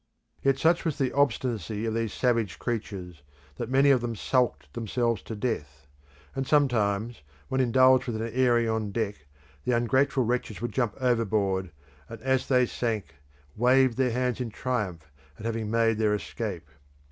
[0.41, 3.21] Yet such was the obstinacy of these savage creatures,
[3.57, 5.85] that many of them sulked themselves to death;
[6.35, 9.27] and sometimes, when indulged with an airing on deck,
[9.63, 11.69] the ungrateful wretches would jump overboard,
[12.09, 13.13] and, as they sank,
[13.55, 16.67] waved their hands in triumph at having made their escape.